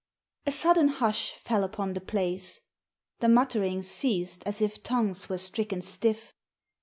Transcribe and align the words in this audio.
A 0.47 0.51
sudden 0.51 0.87
hush 0.87 1.33
fell 1.33 1.63
upon 1.63 1.93
the 1.93 2.01
place; 2.01 2.59
the 3.19 3.29
mutterings 3.29 3.87
ceased 3.87 4.41
as 4.47 4.59
if 4.59 4.81
tongues 4.81 5.29
were 5.29 5.37
stricken 5.37 5.81
stiff. 5.83 6.33